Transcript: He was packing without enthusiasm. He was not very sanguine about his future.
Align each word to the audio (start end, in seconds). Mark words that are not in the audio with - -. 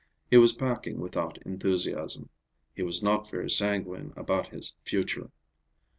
He 0.31 0.37
was 0.37 0.51
packing 0.51 0.99
without 0.99 1.37
enthusiasm. 1.45 2.29
He 2.73 2.81
was 2.81 3.03
not 3.03 3.29
very 3.29 3.51
sanguine 3.51 4.13
about 4.17 4.47
his 4.47 4.75
future. 4.83 5.29